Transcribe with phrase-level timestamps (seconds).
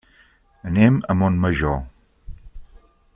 [0.69, 1.77] Anem a Montmajor.